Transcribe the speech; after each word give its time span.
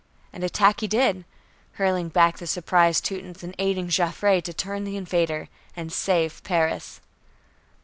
And 0.33 0.43
attack 0.43 0.79
he 0.79 0.87
did, 0.87 1.25
hurling 1.73 2.09
back 2.09 2.39
the 2.39 2.47
surprised 2.47 3.05
Teutons 3.05 3.43
and 3.43 3.53
aiding 3.59 3.87
Joffre 3.89 4.41
to 4.41 4.51
turn 4.51 4.83
the 4.83 4.97
invader, 4.97 5.47
and 5.75 5.93
save 5.93 6.43
Paris. 6.43 7.01